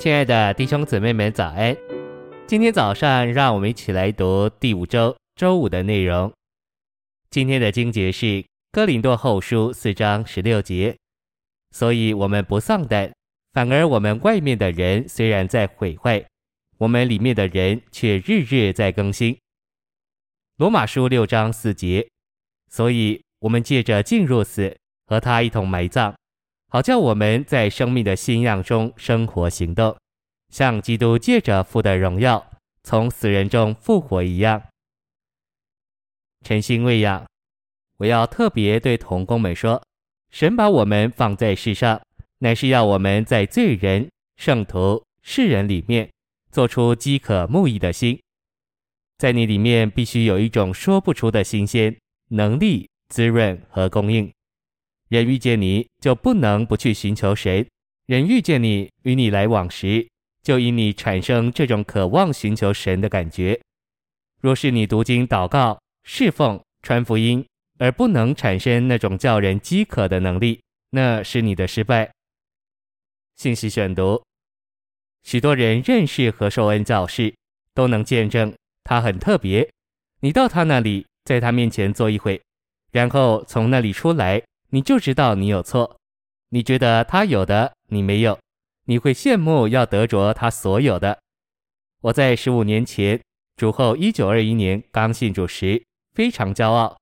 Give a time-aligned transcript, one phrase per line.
[0.00, 1.76] 亲爱的弟兄姊妹们，早安！
[2.46, 6.32] 今天早上，让我们一起来读第五周周五的内容。
[7.28, 8.24] 今天的经节是
[8.72, 10.96] 《哥林多后书》四章十六节。
[11.72, 13.12] 所以，我们不丧胆，
[13.52, 16.24] 反而我们外面的人虽然在毁坏，
[16.78, 19.36] 我们里面的人却日日在更新。
[20.56, 22.08] 罗马书六章四节。
[22.70, 24.74] 所以，我们借着进入死，
[25.04, 26.14] 和他一同埋葬。
[26.72, 29.96] 好叫我们在生命的信仰中生活行动，
[30.50, 32.52] 像基督借着父的荣耀
[32.84, 34.62] 从死人中复活一样。
[36.44, 37.26] 晨星喂养，
[37.96, 39.82] 我要特别对童工们说：
[40.30, 42.00] 神把我们放在世上，
[42.38, 46.08] 乃是要我们在罪人、圣徒、世人里面
[46.52, 48.16] 做出饥渴慕义的心。
[49.18, 51.94] 在你里面必须有一种说不出的新鲜
[52.28, 54.32] 能力、滋润和供应。
[55.10, 57.66] 人遇见你就不能不去寻求神，
[58.06, 60.08] 人遇见你与你来往时，
[60.40, 63.60] 就因你产生这种渴望寻求神的感觉。
[64.40, 67.44] 若是你读经、祷告、侍奉、传福音，
[67.78, 72.08] 而不能产生那种叫人饥渴的能力，那是你的失败。
[73.34, 74.22] 信息选读：
[75.24, 77.34] 许多人认识何受恩教士，
[77.74, 79.68] 都能见证他很特别。
[80.20, 82.40] 你到他那里，在他面前坐一会，
[82.92, 84.40] 然后从那里出来。
[84.70, 85.96] 你就知道你有错，
[86.50, 88.38] 你觉得他有的你没有，
[88.86, 91.18] 你会羡慕要得着他所有的。
[92.02, 93.20] 我在十五年前
[93.56, 96.96] 主后一九二一年刚信主时，非常骄傲，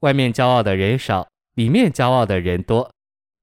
[0.00, 2.90] 外面骄傲的人少，里面骄傲的人多。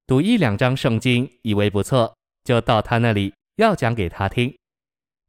[0.07, 4.57] 读一两章圣经以为不错，就到他那里要讲给他听。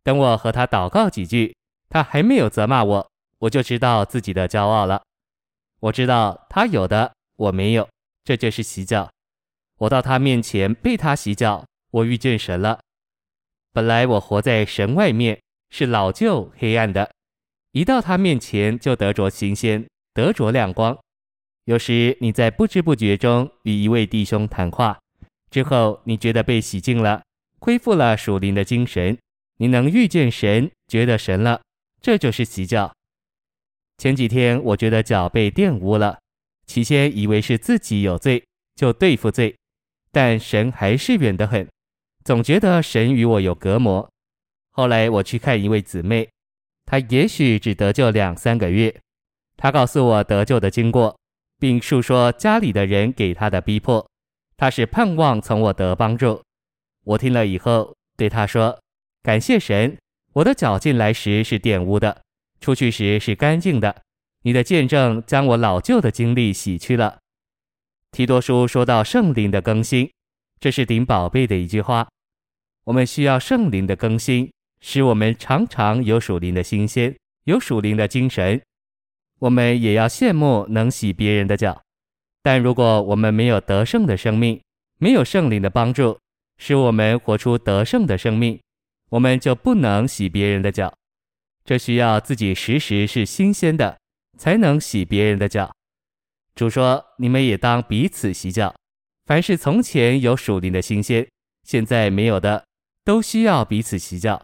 [0.04, 1.54] 等我和他祷告几句，
[1.88, 5.02] 他还没有责骂我，我就知道自己的骄傲了。
[5.80, 7.88] 我知道他有的我没有。
[8.28, 9.10] 这就是洗脚，
[9.78, 12.78] 我到他面前被他洗脚，我遇见神了。
[13.72, 15.40] 本来我活在神外面，
[15.70, 17.10] 是老旧黑暗的，
[17.72, 20.94] 一到他面前就得着新鲜，得着亮光。
[21.64, 24.98] 有时你在不知不觉中与一位弟兄谈话，
[25.50, 27.22] 之后你觉得被洗净了，
[27.58, 29.16] 恢复了属灵的精神，
[29.56, 31.62] 你能遇见神，觉得神了，
[32.02, 32.92] 这就是洗脚。
[33.96, 36.18] 前几天我觉得脚被玷污了。
[36.68, 38.44] 起先以为是自己有罪，
[38.76, 39.56] 就对付罪，
[40.12, 41.66] 但神还是远得很，
[42.24, 44.08] 总觉得神与我有隔膜。
[44.70, 46.28] 后来我去看一位姊妹，
[46.84, 48.94] 她也许只得救两三个月，
[49.56, 51.18] 她告诉我得救的经过，
[51.58, 54.06] 并述说家里的人给她的逼迫，
[54.58, 56.40] 她是盼望从我得帮助。
[57.04, 58.78] 我听了以后，对她说
[59.24, 59.96] ：“感谢神，
[60.34, 62.22] 我的脚进来时是玷污的，
[62.60, 64.02] 出去时是干净的。”
[64.42, 67.18] 你的见证将我老旧的经历洗去了。
[68.10, 70.10] 提多书说到圣灵的更新，
[70.60, 72.08] 这是顶宝贝的一句话。
[72.84, 74.50] 我们需要圣灵的更新，
[74.80, 78.60] 使我们常常有属灵的新鲜，有属灵的精神。
[79.40, 81.82] 我们也要羡慕能洗别人的脚，
[82.42, 84.60] 但如果我们没有得胜的生命，
[84.98, 86.18] 没有圣灵的帮助，
[86.56, 88.58] 使我们活出得胜的生命，
[89.10, 90.92] 我们就不能洗别人的脚。
[91.64, 93.98] 这需要自己时时是新鲜的。
[94.38, 95.70] 才能洗别人的脚。
[96.54, 98.74] 主说：“你们也当彼此洗脚。
[99.26, 101.28] 凡是从前有属灵的新鲜，
[101.64, 102.64] 现在没有的，
[103.04, 104.42] 都需要彼此洗脚。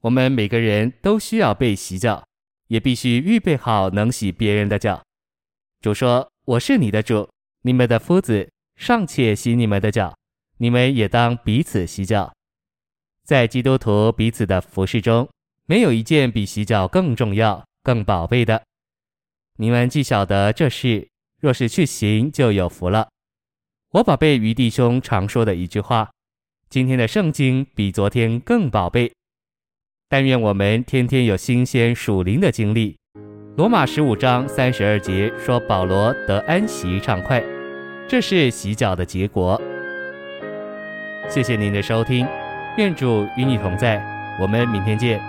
[0.00, 2.24] 我们每个人都需要被洗脚，
[2.68, 5.02] 也必须预备好能洗别人的脚。”
[5.82, 7.28] 主说：“我是你的主，
[7.62, 10.16] 你们的夫子尚且洗你们的脚，
[10.56, 12.32] 你们也当彼此洗脚。
[13.24, 15.28] 在基督徒彼此的服侍中，
[15.66, 18.62] 没有一件比洗脚更重要、更宝贝的。”
[19.60, 21.08] 你们既晓得这事，
[21.40, 23.08] 若是去行，就有福了。
[23.90, 26.10] 我宝贝于弟兄常说的一句话：
[26.70, 29.12] 今天的圣经比昨天更宝贝。
[30.08, 32.96] 但愿我们天天有新鲜属灵的经历。
[33.56, 37.42] 罗马十五章三十二节说保罗得安息畅快，
[38.08, 39.60] 这是洗脚的结果。
[41.28, 42.24] 谢谢您的收听，
[42.76, 44.00] 愿主与你同在，
[44.40, 45.20] 我们明天见。